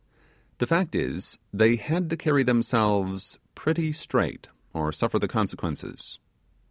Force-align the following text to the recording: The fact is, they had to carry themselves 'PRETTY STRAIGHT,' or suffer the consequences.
The 0.57 0.65
fact 0.65 0.95
is, 0.95 1.37
they 1.53 1.75
had 1.75 2.09
to 2.09 2.17
carry 2.17 2.41
themselves 2.41 3.37
'PRETTY 3.53 3.91
STRAIGHT,' 3.91 4.49
or 4.73 4.91
suffer 4.91 5.19
the 5.19 5.27
consequences. 5.27 6.17